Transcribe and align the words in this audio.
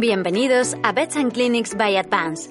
Bienvenidos 0.00 0.78
a 0.82 0.92
Vets 0.92 1.16
and 1.16 1.30
Clinics 1.30 1.76
by 1.76 1.94
Advance, 1.98 2.48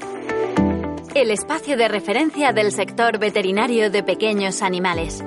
el 1.15 1.31
espacio 1.31 1.77
de 1.77 1.87
referencia 1.87 2.53
del 2.53 2.71
sector 2.71 3.17
veterinario 3.17 3.89
de 3.89 4.03
pequeños 4.03 4.61
animales. 4.61 5.23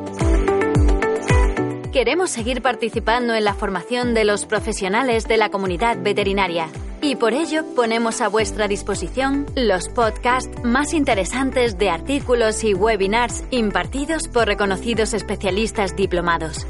Queremos 1.93 2.31
seguir 2.31 2.62
participando 2.62 3.35
en 3.35 3.43
la 3.43 3.55
formación 3.55 4.15
de 4.15 4.25
los 4.25 4.47
profesionales 4.47 5.27
de 5.27 5.37
la 5.37 5.51
comunidad 5.51 5.98
veterinaria 6.01 6.69
y 7.01 7.17
por 7.17 7.35
ello 7.35 7.65
ponemos 7.75 8.21
a 8.21 8.29
vuestra 8.29 8.69
disposición 8.69 9.47
los 9.57 9.89
podcasts 9.89 10.62
más 10.62 10.95
interesantes 10.95 11.77
de 11.77 11.91
artículos 11.91 12.62
y 12.62 12.73
webinars 12.73 13.43
impartidos 13.51 14.29
por 14.29 14.47
reconocidos 14.47 15.12
especialistas 15.12 15.97
diplomados. 15.97 16.69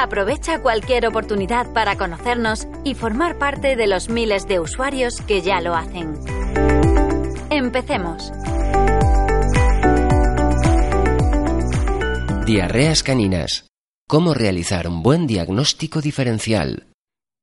Aprovecha 0.00 0.62
cualquier 0.62 1.06
oportunidad 1.06 1.74
para 1.74 1.98
conocernos 1.98 2.66
y 2.84 2.94
formar 2.94 3.36
parte 3.36 3.76
de 3.76 3.86
los 3.86 4.08
miles 4.08 4.48
de 4.48 4.58
usuarios 4.58 5.20
que 5.20 5.42
ya 5.42 5.60
lo 5.60 5.74
hacen. 5.74 6.18
Empecemos. 7.50 8.32
Diarreas 12.46 13.02
caninas. 13.02 13.66
¿Cómo 14.08 14.32
realizar 14.32 14.88
un 14.88 15.02
buen 15.02 15.26
diagnóstico 15.26 16.00
diferencial? 16.00 16.86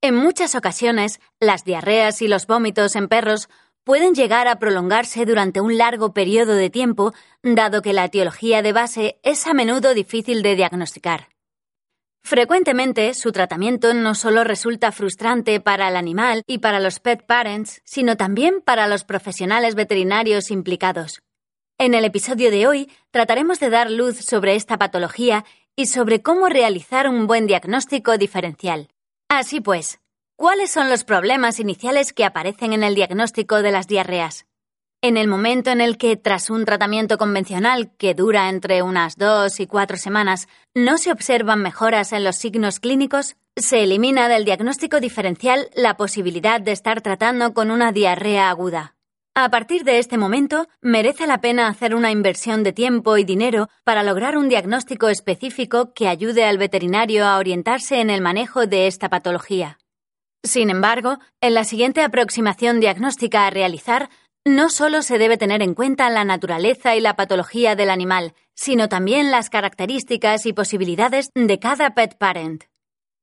En 0.02 0.16
muchas 0.16 0.56
ocasiones, 0.56 1.20
las 1.40 1.64
diarreas 1.64 2.24
y 2.24 2.28
los 2.28 2.48
vómitos 2.48 2.96
en 2.96 3.08
perros 3.08 3.50
pueden 3.84 4.16
llegar 4.16 4.48
a 4.48 4.58
prolongarse 4.58 5.28
durante 5.28 5.62
un 5.62 5.78
largo 5.78 6.12
periodo 6.12 6.56
de 6.56 6.72
tiempo, 6.72 7.14
dado 7.44 7.84
que 7.84 7.94
la 7.94 8.06
etiología 8.06 8.64
de 8.64 8.74
base 8.74 9.20
es 9.22 9.46
a 9.46 9.54
menudo 9.54 9.94
difícil 9.94 10.42
de 10.42 10.56
diagnosticar. 10.56 11.28
Frecuentemente, 12.24 13.14
su 13.14 13.32
tratamiento 13.32 13.94
no 13.94 14.14
solo 14.14 14.44
resulta 14.44 14.92
frustrante 14.92 15.60
para 15.60 15.88
el 15.88 15.96
animal 15.96 16.44
y 16.46 16.58
para 16.58 16.80
los 16.80 17.00
pet 17.00 17.26
parents, 17.26 17.82
sino 17.86 18.18
también 18.18 18.62
para 18.62 18.88
los 18.88 19.04
profesionales 19.04 19.76
veterinarios 19.76 20.52
implicados. 20.52 21.22
En 21.78 21.94
el 21.94 22.06
episodio 22.06 22.52
de 22.52 22.68
hoy 22.68 22.92
trataremos 23.12 23.60
de 23.60 23.70
dar 23.70 23.92
luz 23.92 24.18
sobre 24.18 24.56
esta 24.56 24.78
patología 24.78 25.46
y 25.76 25.86
sobre 25.86 26.22
cómo 26.22 26.50
realizar 26.50 27.08
un 27.08 27.28
buen 27.28 27.46
diagnóstico 27.46 28.18
diferencial. 28.18 28.90
Así 29.30 29.62
pues, 29.62 30.00
¿cuáles 30.36 30.72
son 30.72 30.90
los 30.90 31.04
problemas 31.04 31.60
iniciales 31.60 32.14
que 32.14 32.26
aparecen 32.26 32.74
en 32.74 32.84
el 32.84 32.96
diagnóstico 32.96 33.62
de 33.62 33.72
las 33.72 33.88
diarreas? 33.88 34.48
En 35.04 35.16
el 35.16 35.28
momento 35.28 35.70
en 35.70 35.80
el 35.80 35.98
que, 35.98 36.18
tras 36.18 36.50
un 36.50 36.66
tratamiento 36.66 37.20
convencional 37.20 37.92
que 37.98 38.16
dura 38.16 38.50
entre 38.50 38.82
unas 38.82 39.16
dos 39.16 39.60
y 39.60 39.68
cuatro 39.68 39.96
semanas, 39.96 40.48
no 40.74 40.98
se 40.98 41.12
observan 41.12 41.62
mejoras 41.62 42.14
en 42.14 42.24
los 42.24 42.38
signos 42.38 42.80
clínicos, 42.80 43.36
se 43.56 43.84
elimina 43.84 44.28
del 44.28 44.44
diagnóstico 44.44 45.00
diferencial 45.00 45.70
la 45.76 45.98
posibilidad 45.98 46.60
de 46.60 46.72
estar 46.72 47.02
tratando 47.02 47.54
con 47.54 47.70
una 47.70 47.92
diarrea 47.92 48.50
aguda. 48.50 48.96
A 49.36 49.52
partir 49.52 49.84
de 49.84 50.00
este 50.00 50.18
momento, 50.18 50.68
merece 50.82 51.28
la 51.28 51.42
pena 51.42 51.68
hacer 51.68 51.94
una 51.94 52.10
inversión 52.10 52.64
de 52.64 52.74
tiempo 52.74 53.20
y 53.20 53.24
dinero 53.24 53.70
para 53.84 54.02
lograr 54.02 54.36
un 54.36 54.50
diagnóstico 54.50 55.10
específico 55.10 55.94
que 55.94 56.08
ayude 56.08 56.44
al 56.44 56.58
veterinario 56.58 57.24
a 57.28 57.38
orientarse 57.38 58.02
en 58.02 58.10
el 58.10 58.22
manejo 58.22 58.66
de 58.66 58.88
esta 58.88 59.10
patología. 59.10 59.78
Sin 60.44 60.72
embargo, 60.72 61.20
en 61.40 61.54
la 61.54 61.66
siguiente 61.66 62.02
aproximación 62.02 62.80
diagnóstica 62.80 63.46
a 63.46 63.50
realizar, 63.52 64.10
no 64.48 64.70
solo 64.70 65.02
se 65.02 65.18
debe 65.18 65.38
tener 65.38 65.62
en 65.62 65.74
cuenta 65.74 66.10
la 66.10 66.24
naturaleza 66.24 66.96
y 66.96 67.02
la 67.02 67.16
patología 67.16 67.76
del 67.76 67.90
animal, 67.90 68.34
sino 68.54 68.90
también 68.90 69.32
las 69.32 69.50
características 69.50 70.46
y 70.46 70.54
posibilidades 70.54 71.30
de 71.36 71.60
cada 71.60 71.94
pet 71.94 72.18
parent. 72.18 72.64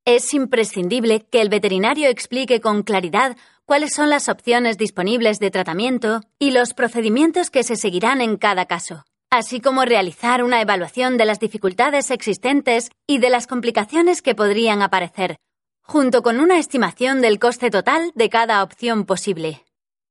Es 0.04 0.34
imprescindible 0.34 1.26
que 1.30 1.40
el 1.40 1.48
veterinario 1.48 2.08
explique 2.08 2.60
con 2.60 2.82
claridad 2.82 3.36
cuáles 3.64 3.94
son 3.94 4.10
las 4.10 4.28
opciones 4.28 4.76
disponibles 4.76 5.38
de 5.40 5.50
tratamiento 5.50 6.20
y 6.38 6.50
los 6.50 6.74
procedimientos 6.74 7.50
que 7.50 7.62
se 7.62 7.76
seguirán 7.76 8.20
en 8.20 8.36
cada 8.36 8.66
caso, 8.66 9.04
así 9.30 9.60
como 9.60 9.84
realizar 9.84 10.44
una 10.44 10.60
evaluación 10.60 11.16
de 11.16 11.24
las 11.24 11.40
dificultades 11.40 12.10
existentes 12.10 12.90
y 13.06 13.18
de 13.18 13.30
las 13.30 13.46
complicaciones 13.46 14.20
que 14.20 14.34
podrían 14.34 14.82
aparecer, 14.82 15.36
junto 15.82 16.22
con 16.22 16.38
una 16.38 16.58
estimación 16.58 17.20
del 17.22 17.38
coste 17.38 17.70
total 17.70 18.12
de 18.14 18.28
cada 18.28 18.62
opción 18.62 19.06
posible. 19.06 19.64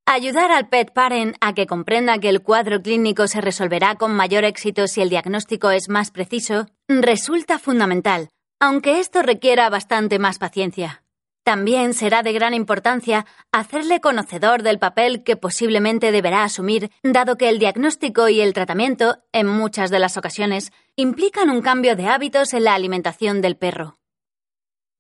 Ayudar 0.06 0.52
al 0.52 0.68
pet 0.68 0.92
parent 0.92 1.38
a 1.40 1.54
que 1.54 1.66
comprenda 1.66 2.20
que 2.20 2.28
el 2.28 2.42
cuadro 2.44 2.82
clínico 2.82 3.28
se 3.28 3.40
resolverá 3.40 3.96
con 3.96 4.14
mayor 4.14 4.44
éxito 4.44 4.88
si 4.88 5.02
el 5.02 5.10
diagnóstico 5.10 5.72
es 5.72 5.88
más 5.88 6.12
preciso 6.12 6.68
resulta 6.90 7.58
fundamental, 7.58 8.30
aunque 8.60 9.00
esto 9.00 9.22
requiera 9.22 9.70
bastante 9.70 10.20
más 10.20 10.40
paciencia. 10.40 11.04
También 11.46 11.94
será 11.94 12.22
de 12.22 12.34
gran 12.34 12.54
importancia 12.54 13.26
hacerle 13.54 14.02
conocedor 14.02 14.62
del 14.62 14.78
papel 14.78 15.24
que 15.24 15.38
posiblemente 15.38 16.12
deberá 16.12 16.44
asumir, 16.44 16.92
dado 17.02 17.38
que 17.38 17.48
el 17.48 17.58
diagnóstico 17.58 18.28
y 18.28 18.42
el 18.42 18.54
tratamiento, 18.54 19.24
en 19.32 19.48
muchas 19.48 19.90
de 19.90 20.00
las 20.00 20.18
ocasiones, 20.18 20.74
implican 20.98 21.50
un 21.50 21.62
cambio 21.62 21.96
de 21.96 22.08
hábitos 22.08 22.54
en 22.54 22.66
la 22.66 22.76
alimentación 22.76 23.42
del 23.42 23.56
perro. 23.56 23.98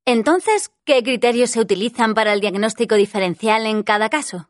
Entonces, 0.05 0.71
¿qué 0.85 1.03
criterios 1.03 1.51
se 1.51 1.59
utilizan 1.59 2.13
para 2.13 2.33
el 2.33 2.39
diagnóstico 2.39 2.95
diferencial 2.95 3.65
en 3.65 3.83
cada 3.83 4.09
caso? 4.09 4.49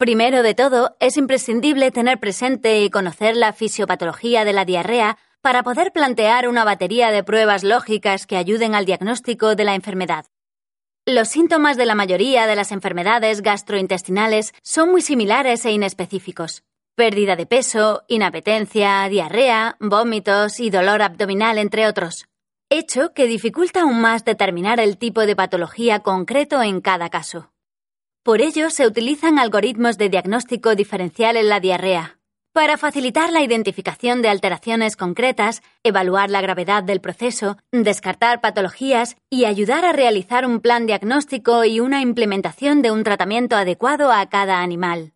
Primero 0.00 0.42
de 0.42 0.54
todo, 0.54 0.96
es 0.98 1.18
imprescindible 1.18 1.90
tener 1.90 2.18
presente 2.18 2.80
y 2.80 2.88
conocer 2.88 3.36
la 3.36 3.52
fisiopatología 3.52 4.46
de 4.46 4.54
la 4.54 4.64
diarrea 4.64 5.18
para 5.42 5.62
poder 5.62 5.92
plantear 5.92 6.48
una 6.48 6.64
batería 6.64 7.10
de 7.10 7.22
pruebas 7.22 7.64
lógicas 7.64 8.26
que 8.26 8.38
ayuden 8.38 8.74
al 8.74 8.86
diagnóstico 8.86 9.56
de 9.56 9.64
la 9.64 9.74
enfermedad. 9.74 10.24
Los 11.04 11.28
síntomas 11.28 11.76
de 11.76 11.84
la 11.84 11.94
mayoría 11.94 12.46
de 12.46 12.56
las 12.56 12.72
enfermedades 12.72 13.42
gastrointestinales 13.42 14.54
son 14.62 14.90
muy 14.90 15.02
similares 15.02 15.66
e 15.66 15.72
inespecíficos. 15.72 16.62
Pérdida 16.94 17.36
de 17.36 17.44
peso, 17.44 18.04
inapetencia, 18.08 19.06
diarrea, 19.10 19.76
vómitos 19.80 20.60
y 20.60 20.70
dolor 20.70 21.02
abdominal, 21.02 21.58
entre 21.58 21.86
otros. 21.86 22.24
Hecho 22.70 23.12
que 23.12 23.26
dificulta 23.26 23.82
aún 23.82 24.00
más 24.00 24.24
determinar 24.24 24.80
el 24.80 24.96
tipo 24.96 25.26
de 25.26 25.36
patología 25.36 26.00
concreto 26.00 26.62
en 26.62 26.80
cada 26.80 27.10
caso. 27.10 27.50
Por 28.22 28.42
ello, 28.42 28.68
se 28.68 28.86
utilizan 28.86 29.38
algoritmos 29.38 29.96
de 29.96 30.10
diagnóstico 30.10 30.74
diferencial 30.74 31.38
en 31.38 31.48
la 31.48 31.58
diarrea. 31.58 32.18
Para 32.52 32.76
facilitar 32.76 33.32
la 33.32 33.42
identificación 33.42 34.20
de 34.20 34.28
alteraciones 34.28 34.96
concretas, 34.96 35.62
evaluar 35.84 36.30
la 36.30 36.42
gravedad 36.42 36.82
del 36.82 37.00
proceso, 37.00 37.56
descartar 37.72 38.42
patologías 38.42 39.16
y 39.30 39.46
ayudar 39.46 39.86
a 39.86 39.92
realizar 39.92 40.44
un 40.44 40.60
plan 40.60 40.84
diagnóstico 40.84 41.64
y 41.64 41.80
una 41.80 42.02
implementación 42.02 42.82
de 42.82 42.90
un 42.90 43.04
tratamiento 43.04 43.56
adecuado 43.56 44.12
a 44.12 44.28
cada 44.28 44.60
animal. 44.60 45.14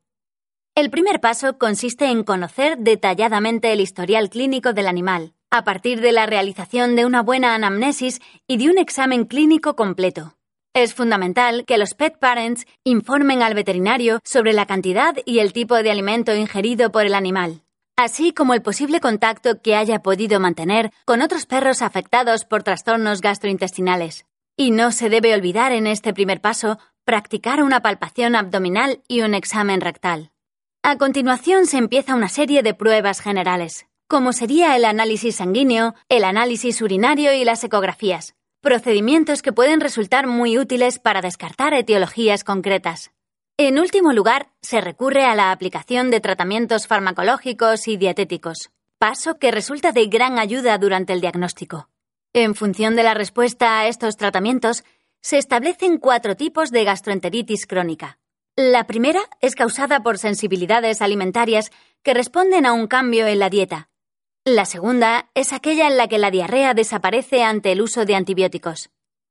El 0.75 0.91
primer 0.91 1.21
paso 1.21 1.59
consiste 1.59 2.07
en 2.07 2.25
conocer 2.25 2.79
detalladamente 2.79 3.73
el 3.73 3.81
historial 3.81 4.31
clínico 4.31 4.73
del 4.73 4.87
animal, 4.87 5.35
a 5.51 5.63
partir 5.63 6.01
de 6.01 6.13
la 6.13 6.25
realización 6.25 6.97
de 6.97 7.05
una 7.05 7.23
buena 7.23 7.55
anamnesis 7.55 8.21
y 8.47 8.57
de 8.57 8.71
un 8.71 8.79
examen 8.79 9.25
clínico 9.25 9.77
completo. 9.77 10.37
Es 10.77 10.93
fundamental 10.93 11.65
que 11.67 11.79
los 11.79 11.95
pet 11.95 12.19
parents 12.19 12.67
informen 12.83 13.43
al 13.43 13.55
veterinario 13.55 14.19
sobre 14.25 14.53
la 14.53 14.67
cantidad 14.67 15.15
y 15.25 15.39
el 15.39 15.53
tipo 15.53 15.77
de 15.77 15.93
alimento 15.93 16.35
ingerido 16.35 16.91
por 16.91 17.07
el 17.07 17.15
animal, 17.15 17.63
así 17.95 18.33
como 18.33 18.55
el 18.55 18.63
posible 18.63 18.99
contacto 18.99 19.63
que 19.63 19.77
haya 19.77 20.01
podido 20.01 20.41
mantener 20.41 20.91
con 21.05 21.23
otros 21.23 21.47
perros 21.47 21.81
afectados 21.81 22.45
por 22.45 22.65
trastornos 22.65 23.21
gastrointestinales. 23.21 24.27
Y 24.57 24.73
no 24.73 24.91
se 24.91 25.11
debe 25.11 25.33
olvidar 25.33 25.71
en 25.71 25.87
este 25.87 26.13
primer 26.13 26.41
paso 26.41 26.81
practicar 27.05 27.63
una 27.63 27.81
palpación 27.81 28.35
abdominal 28.35 29.01
y 29.07 29.21
un 29.21 29.35
examen 29.35 29.81
rectal. 29.81 30.33
A 30.83 30.99
continuación 30.99 31.67
se 31.67 31.79
empieza 31.79 32.17
una 32.17 32.29
serie 32.29 32.65
de 32.65 32.75
pruebas 32.75 33.21
generales, 33.21 33.87
como 34.09 34.33
sería 34.33 34.75
el 34.75 34.87
análisis 34.87 35.37
sanguíneo, 35.37 35.95
el 36.09 36.25
análisis 36.25 36.83
urinario 36.83 37.33
y 37.33 37.45
las 37.45 37.63
ecografías, 37.63 38.35
procedimientos 38.65 39.43
que 39.43 39.53
pueden 39.53 39.81
resultar 39.81 40.27
muy 40.27 40.59
útiles 40.59 40.99
para 40.99 41.21
descartar 41.21 41.75
etiologías 41.75 42.43
concretas. 42.43 43.13
En 43.57 43.79
último 43.79 44.13
lugar, 44.13 44.49
se 44.63 44.81
recurre 44.81 45.27
a 45.27 45.37
la 45.37 45.53
aplicación 45.53 46.11
de 46.11 46.19
tratamientos 46.19 46.89
farmacológicos 46.89 47.87
y 47.87 47.97
dietéticos, 47.97 48.71
paso 48.99 49.39
que 49.39 49.53
resulta 49.53 49.93
de 49.93 50.07
gran 50.07 50.41
ayuda 50.41 50.77
durante 50.79 51.13
el 51.13 51.21
diagnóstico. 51.21 51.89
En 52.33 52.57
función 52.57 52.97
de 52.97 53.05
la 53.05 53.15
respuesta 53.15 53.79
a 53.79 53.87
estos 53.87 54.17
tratamientos, 54.17 54.83
se 55.21 55.39
establecen 55.39 55.99
cuatro 55.99 56.35
tipos 56.35 56.73
de 56.73 56.83
gastroenteritis 56.83 57.67
crónica, 57.67 58.19
La 58.57 58.87
primera 58.87 59.21
es 59.41 59.55
causada 59.57 60.01
por 60.01 60.19
sensibilidades 60.19 61.03
alimentarias 61.03 61.71
que 62.03 62.15
responden 62.15 62.67
a 62.67 62.73
un 62.73 62.87
cambio 62.87 63.27
en 63.27 63.41
la 63.41 63.51
dieta. 63.51 63.89
La 64.47 64.67
segunda 64.67 65.31
es 65.33 65.55
aquella 65.55 65.87
en 65.87 65.97
la 65.97 66.07
que 66.07 66.19
la 66.19 66.31
diarrea 66.31 66.75
desaparece 66.75 67.43
ante 67.43 67.73
el 67.73 67.81
uso 67.81 68.05
de 68.05 68.15
antibióticos. 68.15 68.91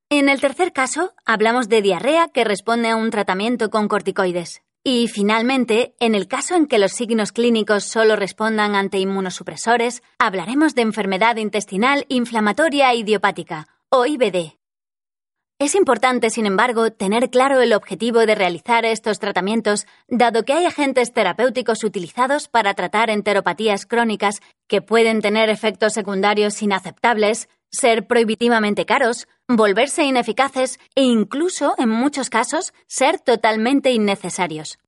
En 0.09 0.27
el 0.27 0.41
tercer 0.41 0.73
caso, 0.73 1.13
hablamos 1.23 1.69
de 1.69 1.83
diarrea 1.83 2.29
que 2.29 2.43
responde 2.43 2.89
a 2.89 2.95
un 2.95 3.11
tratamiento 3.11 3.69
con 3.69 3.87
corticoides. 3.87 4.63
Y 4.83 5.07
finalmente, 5.07 5.93
en 5.99 6.15
el 6.15 6.27
caso 6.27 6.55
en 6.55 6.65
que 6.65 6.79
los 6.79 6.93
signos 6.93 7.31
clínicos 7.31 7.83
solo 7.83 8.15
respondan 8.15 8.73
ante 8.73 8.97
inmunosupresores, 8.97 10.01
hablaremos 10.17 10.73
de 10.73 10.81
enfermedad 10.81 11.35
intestinal 11.35 12.07
inflamatoria 12.09 12.91
idiopática, 12.95 13.67
o 13.89 14.07
IBD. 14.07 14.57
Es 15.63 15.75
importante, 15.75 16.29
sin 16.29 16.45
embargo, 16.45 16.91
tener 16.91 17.29
claro 17.29 17.61
el 17.61 17.71
objetivo 17.71 18.25
de 18.25 18.35
realizar 18.35 18.83
estos 18.83 19.17
tratamientos, 19.19 19.85
dado 20.09 20.43
que 20.43 20.51
hay 20.51 20.65
agentes 20.65 21.13
terapéuticos 21.13 21.85
utilizados 21.85 22.49
para 22.49 22.73
tratar 22.73 23.09
enteropatías 23.09 23.85
crónicas 23.85 24.41
que 24.67 24.81
pueden 24.81 25.21
tener 25.21 25.49
efectos 25.49 25.93
secundarios 25.93 26.61
inaceptables, 26.61 27.47
ser 27.71 28.07
prohibitivamente 28.07 28.85
caros, 28.85 29.29
volverse 29.47 30.03
ineficaces 30.03 30.81
e 30.95 31.03
incluso, 31.03 31.75
en 31.77 31.87
muchos 31.87 32.29
casos, 32.29 32.73
ser 32.85 33.21
totalmente 33.21 33.93
innecesarios. 33.93 34.79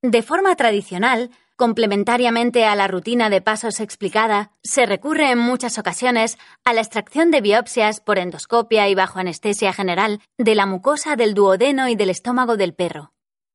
De 0.00 0.22
forma 0.22 0.56
tradicional, 0.56 1.30
complementariamente 1.56 2.64
a 2.64 2.74
la 2.74 2.88
rutina 2.88 3.30
de 3.30 3.40
pasos 3.40 3.80
explicada, 3.80 4.50
se 4.62 4.86
recurre 4.86 5.30
en 5.30 5.38
muchas 5.38 5.78
ocasiones 5.78 6.38
a 6.64 6.72
la 6.72 6.80
extracción 6.80 7.30
de 7.30 7.40
biopsias 7.40 8.00
por 8.00 8.18
endoscopia 8.18 8.88
y 8.88 8.94
bajo 8.94 9.18
anestesia 9.18 9.72
general 9.72 10.20
de 10.38 10.54
la 10.54 10.66
mucosa 10.66 11.16
del 11.16 11.34
duodeno 11.34 11.88
y 11.88 11.94
del 11.94 12.10
estómago 12.10 12.56
del 12.56 12.74
perro. 12.74 13.12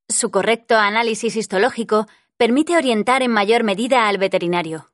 Su 0.10 0.32
correcto 0.32 0.78
análisis 0.78 1.36
histológico 1.36 2.08
permite 2.38 2.78
orientar 2.78 3.24
en 3.24 3.32
mayor 3.32 3.64
medida 3.64 4.08
al 4.08 4.18
veterinario. 4.18 4.90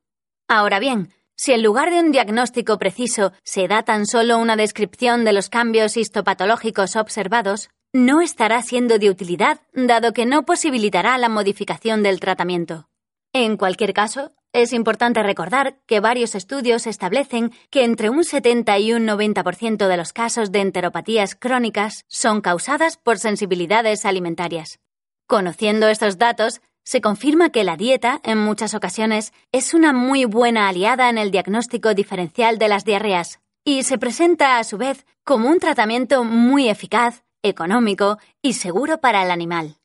Ahora 0.48 0.80
bien, 0.80 1.14
si 1.36 1.52
en 1.52 1.64
lugar 1.64 1.92
de 1.92 2.00
un 2.00 2.12
diagnóstico 2.12 2.78
preciso 2.78 3.34
se 3.44 3.68
da 3.68 3.84
tan 3.84 4.06
solo 4.06 4.38
una 4.38 4.56
descripción 4.56 5.26
de 5.26 5.34
los 5.34 5.50
cambios 5.50 5.98
histopatológicos 5.98 6.96
observados, 6.96 7.70
no 7.92 8.22
estará 8.22 8.62
siendo 8.62 8.98
de 8.98 9.10
utilidad, 9.10 9.62
dado 9.74 10.14
que 10.14 10.26
no 10.26 10.46
posibilitará 10.46 11.18
la 11.18 11.30
modificación 11.30 12.02
del 12.02 12.20
tratamiento. 12.20 12.88
En 13.36 13.58
cualquier 13.58 13.94
caso, 13.94 14.32
es 14.54 14.74
importante 14.74 15.24
recordar 15.24 15.80
que 15.88 16.00
varios 16.00 16.36
estudios 16.36 16.86
establecen 16.86 17.52
que 17.72 17.84
entre 17.84 18.12
un 18.12 18.24
70 18.24 18.78
y 18.78 18.94
un 18.94 19.08
90% 19.08 19.88
de 19.88 19.98
los 19.98 20.14
casos 20.14 20.52
de 20.52 20.62
enteropatías 20.62 21.34
crónicas 21.34 22.06
son 22.08 22.42
causadas 22.42 22.98
por 22.98 23.18
sensibilidades 23.18 24.06
alimentarias. 24.06 24.78
Conociendo 25.26 25.88
estos 25.88 26.20
datos, 26.20 26.62
se 26.84 27.02
confirma 27.02 27.50
que 27.50 27.64
la 27.64 27.76
dieta, 27.76 28.22
en 28.24 28.38
muchas 28.38 28.76
ocasiones, 28.76 29.34
es 29.52 29.74
una 29.74 29.94
muy 29.94 30.26
buena 30.26 30.68
aliada 30.68 31.10
en 31.10 31.18
el 31.18 31.32
diagnóstico 31.32 31.96
diferencial 31.96 32.60
de 32.60 32.68
las 32.68 32.86
diarreas 32.86 33.40
y 33.64 33.82
se 33.82 33.98
presenta, 33.98 34.60
a 34.60 34.64
su 34.64 34.78
vez, 34.78 35.08
como 35.24 35.50
un 35.50 35.60
tratamiento 35.60 36.24
muy 36.24 36.70
eficaz, 36.70 37.24
económico 37.42 38.20
y 38.44 38.54
seguro 38.54 39.00
para 39.00 39.24
el 39.24 39.32
animal. 39.32 39.78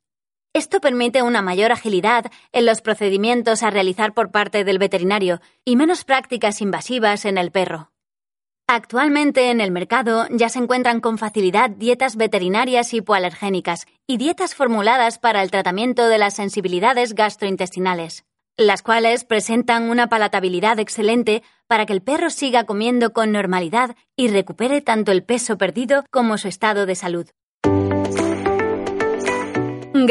Esto 0.58 0.80
permite 0.80 1.22
una 1.22 1.40
mayor 1.40 1.70
agilidad 1.70 2.32
en 2.50 2.66
los 2.66 2.80
procedimientos 2.80 3.62
a 3.62 3.70
realizar 3.70 4.12
por 4.12 4.32
parte 4.32 4.64
del 4.64 4.80
veterinario 4.80 5.40
y 5.64 5.76
menos 5.76 6.02
prácticas 6.02 6.60
invasivas 6.60 7.26
en 7.26 7.38
el 7.38 7.52
perro. 7.52 7.92
Actualmente 8.66 9.52
en 9.52 9.60
el 9.60 9.70
mercado 9.70 10.26
ya 10.32 10.48
se 10.48 10.58
encuentran 10.58 11.00
con 11.00 11.16
facilidad 11.16 11.70
dietas 11.70 12.16
veterinarias 12.16 12.92
hipoalergénicas 12.92 13.86
y 14.08 14.16
dietas 14.16 14.56
formuladas 14.56 15.20
para 15.20 15.44
el 15.44 15.52
tratamiento 15.52 16.08
de 16.08 16.18
las 16.18 16.34
sensibilidades 16.34 17.14
gastrointestinales, 17.14 18.24
las 18.56 18.82
cuales 18.82 19.22
presentan 19.22 19.88
una 19.88 20.08
palatabilidad 20.08 20.80
excelente 20.80 21.44
para 21.68 21.86
que 21.86 21.92
el 21.92 22.02
perro 22.02 22.30
siga 22.30 22.64
comiendo 22.64 23.12
con 23.12 23.30
normalidad 23.30 23.94
y 24.16 24.26
recupere 24.26 24.80
tanto 24.80 25.12
el 25.12 25.22
peso 25.22 25.56
perdido 25.56 26.04
como 26.10 26.36
su 26.36 26.48
estado 26.48 26.84
de 26.84 26.96
salud. 26.96 27.28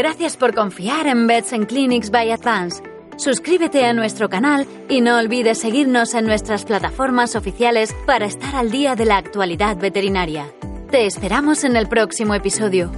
Gracias 0.07 0.37
por 0.37 0.55
confiar 0.55 1.05
en 1.07 1.27
Vets 1.27 1.51
Clinics 1.67 2.11
by 2.11 2.31
Advance. 2.31 2.81
Suscríbete 3.17 3.83
a 3.85 3.91
nuestro 3.91 4.29
canal 4.29 4.65
y 4.87 5.01
no 5.01 5.17
olvides 5.17 5.57
seguirnos 5.57 6.13
en 6.13 6.25
nuestras 6.25 6.63
plataformas 6.63 7.35
oficiales 7.35 7.93
para 8.05 8.25
estar 8.25 8.55
al 8.55 8.71
día 8.71 8.95
de 8.95 9.03
la 9.03 9.17
actualidad 9.17 9.75
veterinaria. 9.75 10.45
Te 10.91 11.05
esperamos 11.05 11.65
en 11.65 11.75
el 11.75 11.89
próximo 11.89 12.35
episodio. 12.35 12.89